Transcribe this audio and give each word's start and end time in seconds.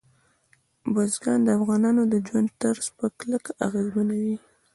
بزګان 0.93 1.39
د 1.43 1.49
افغانانو 1.59 2.01
د 2.11 2.13
ژوند 2.27 2.49
طرز 2.61 2.85
په 2.97 3.05
کلکه 3.19 3.51
اغېزمنوي. 3.65 4.37